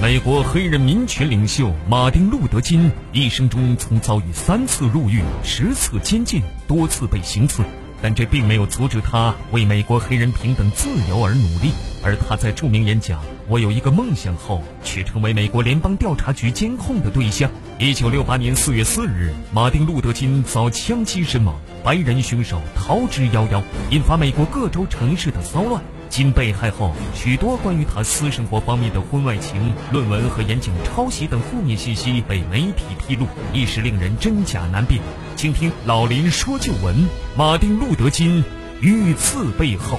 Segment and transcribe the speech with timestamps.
[0.00, 7.64] 美国黑人民权领袖马丁·路德·金一生中曾遭遇三次入狱、十次监禁、多次被行刺，
[8.00, 11.72] 但这并没有阻止他为美国黑人平等自由而努力。
[12.00, 17.50] 而他在著名演讲《我有一个梦想》后，却成为美国联邦调查局监控的对象。
[17.80, 23.60] 一九六八年四月四日，马丁·路德·金遭枪击身亡，白人凶手逃之夭夭，
[23.90, 25.82] 引发美国各州城市的骚乱。
[26.08, 35.00] 金被害后，许多关于他私生活方面的婚外情、论文和演讲抄袭等负面信息被媒体披露，一时令人真假难辨。
[35.36, 38.42] 请听老林说旧闻：马丁·路德·金
[38.80, 39.98] 遇刺背后。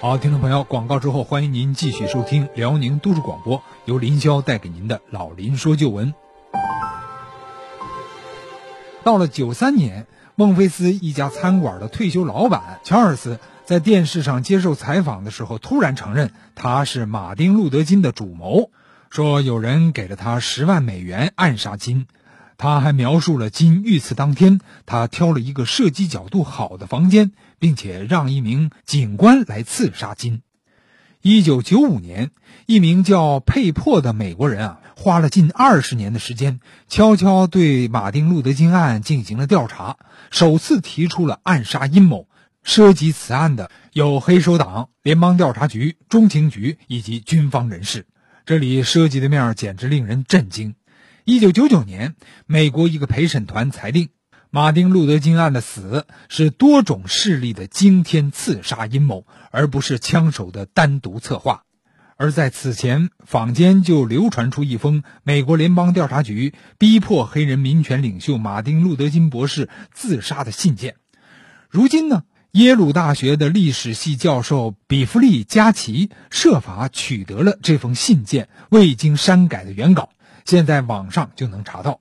[0.00, 6.14] 好，听众朋友，广告之后，欢迎您继续收听辽宁都市广播，由林霄带给您的老林说旧闻。
[9.02, 18.70] 到了九三年，孟菲斯一家餐馆的退休老板乔尔斯在电视上接受采访的时候，突然承认他是马丁·路德·金的主谋，
[19.08, 22.06] 说有人给了他十万美元暗杀金。
[22.58, 30.42] 他还描述了金遇刺当天，他挑了一个射击角度好的房间，并且让一名警官来刺杀金。
[31.22, 32.30] 一九九五年，
[32.64, 39.98] 一名叫佩珀的美国人啊，花了近二十年的时间，悄悄对马丁·路德·金案进行了调查，
[40.30, 42.26] 首次提出了暗杀阴谋。
[42.62, 48.06] 涉及此案的有黑手党、联邦调查局、中情局以及军方人士。
[48.46, 50.74] 这里涉及的面简直令人震惊。
[51.24, 54.08] 一九九九年，美国一个陪审团裁定。
[54.52, 61.62] 马丁·路德·金案的死是多种势力的惊天刺杀阴谋，而不是枪手的单独策划。
[62.16, 70.96] 而在此前，坊间就流传出一封美国联邦调查局逼迫黑人民权领袖马丁·路德·金博士自杀的信件。
[71.68, 80.10] 如今呢，耶鲁大学的历史系教授比弗利·加奇设法取得了这封信件未经删改的原稿，
[80.44, 82.00] 现在网上就能查到。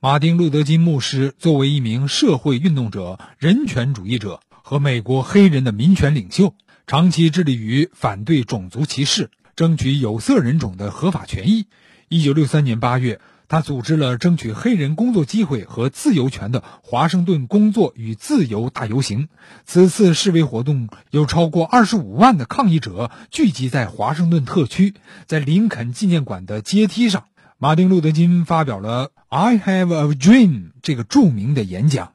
[0.00, 6.54] 马丁·路德·金牧师作为一名社会运动者、人权主义者和美国黑人的民权领袖，
[6.86, 11.66] 长期致力于反对种族歧视，争取有色人种的合法权益。
[12.10, 19.28] 1963年8月，他组织了争取黑人工作机会和自由权的华盛顿工作与自由大游行。
[19.64, 24.94] 此次示威活动有超过25万的抗议者聚集在华盛顿特区，
[25.26, 27.24] 在林肯纪念馆的阶梯上。
[27.60, 32.12] 马丁·路德·金发表了 "I Have a Dream" 这个著名的演讲。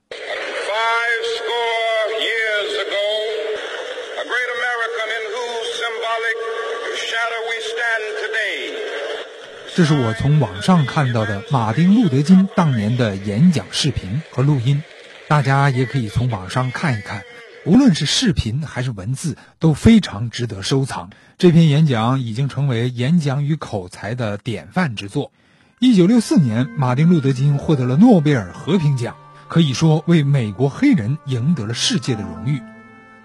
[9.75, 14.81] 这是我从网上看到的马丁·路德·金当年的演讲视频和录音，
[15.27, 17.25] 大家也可以从网上看一看。
[17.65, 21.11] 无论是视频还是文字，都非常值得收藏。
[21.37, 25.31] 这篇演讲已经成为演讲与口才的典范之作。
[25.79, 29.15] 一九六四年，马丁·路德·金获得了诺贝尔和平奖，
[29.47, 32.61] 可以说为美国黑人赢得了世界的荣誉。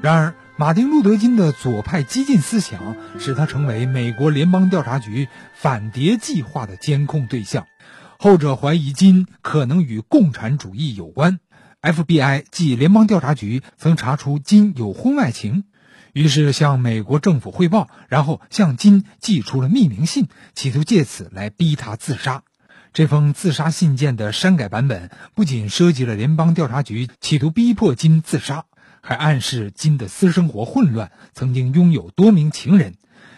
[0.00, 7.66] 然而，马丁·路德·金的左派激进思想使他成为美国联邦调查局反谍计划的监控对象，
[8.20, 11.40] 后者怀疑金可能与共产主义有关。
[11.80, 15.62] FBI 即联邦调查局曾查出金有婚外情，
[16.12, 22.42] 于是向美国政府汇报，然后向金寄出了匿名信，企图借此来逼他自杀。
[22.92, 28.64] 这封自杀信件的删改版本不仅涉及了联邦调查局企图逼迫金自杀，
[29.00, 32.94] 还暗示金的私生活混乱，曾经拥有多名情人。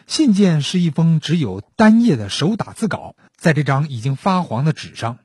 [0.06, 5.18] 信件是一封只有单页的手打字稿，在这张已经发黄的纸上。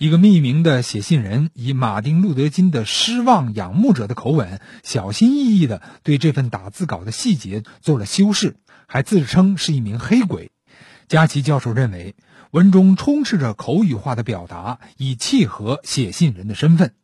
[0.00, 8.56] 一个匿名的写信人以马丁·路德·金的失望仰慕者的口吻，小心翼翼地对这份打字稿的细节做了修饰，
[8.86, 10.52] 还自称是一名黑鬼。
[11.06, 12.14] 加奇教授认为，
[12.50, 16.94] 文中充斥着口语化的表达，以契合写信人的身份。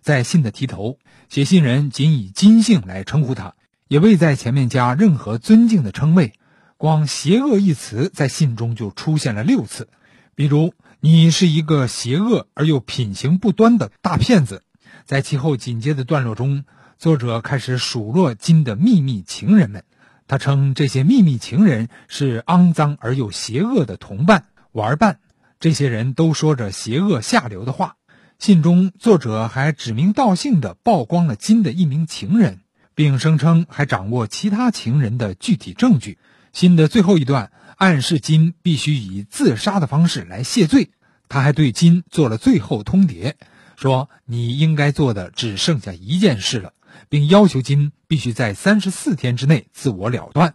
[0.00, 3.54] 在信的题头，写信人仅以金姓来称呼他，
[3.88, 6.34] 也未在前面加任何尊敬的称谓。
[6.76, 9.88] 光“邪恶”一词在信中就出现了六次，
[10.36, 10.72] 比如。
[11.06, 14.62] 你是一个邪恶而又品行不端的大骗子。
[15.04, 16.64] 在其后紧接的段落中，
[16.96, 19.84] 作者开始数落金的秘密情人们。
[20.26, 25.18] 他称这些秘密情人是肮脏而又邪恶的同伴、玩伴。
[25.60, 27.96] 这些人都说着邪恶下流的话。
[28.38, 32.60] 信中，作者还指名道姓地曝光了金的一名情人，
[32.94, 36.16] 并声称还掌握其他情人的具体证据。
[36.54, 40.90] 信的最后一段暗示金必须以自杀的方式来谢罪。
[41.28, 43.34] 他还对金做了最后通牒，
[43.76, 46.72] 说你应该做的只剩下一件事了，
[47.08, 50.54] 并要求金必须在三十四天之内自我了断。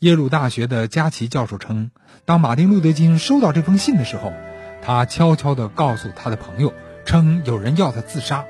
[0.00, 1.90] 耶鲁大学的加奇教授称，
[2.24, 4.32] 当马丁·路德·金收到这封信的时候，
[4.82, 6.72] 他悄悄地告诉他的朋友，
[7.04, 8.44] 称有人要他自杀。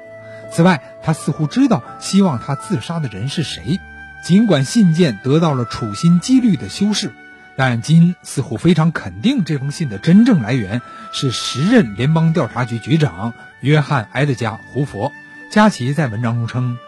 [0.53, 3.79] 此外，他似乎知道希望他自杀的人是谁。
[4.25, 7.13] 尽管信件得到了处心积虑的修饰，
[7.57, 10.81] 但金似乎非常肯定这封信的真正来源
[11.13, 15.13] 是时任联邦调查局局长约翰·埃德加·胡佛。
[15.51, 16.79] 加奇在文章中称。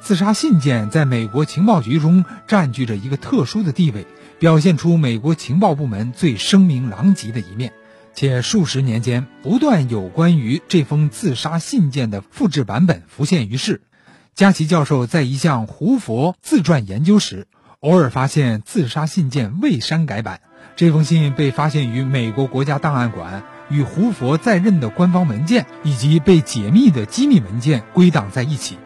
[0.00, 4.04] 自杀信件在美国情报局中占据着一个特殊的地位，
[4.40, 7.72] 表现出美国情报部门最声名狼藉的一面。
[8.12, 13.80] 且数十年间，不断有关于这封自杀信件的复制版本浮现于世。
[14.34, 17.46] 加奇教授在一项胡佛自传研究时，
[17.82, 20.40] 偶尔发现自杀信件未删改版。
[20.76, 28.78] 这封信被发现于美国国家档案馆，与胡佛在任的官方文件以及被解密的机密文件归档在一起。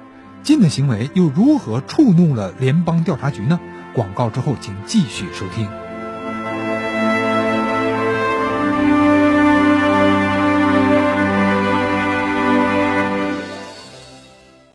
[0.42, 3.60] 金的行为又如何触怒了联邦调查局呢？
[3.92, 5.68] 广告之后，请继续收听。